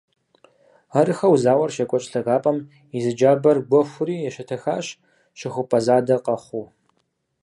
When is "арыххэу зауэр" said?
0.99-1.71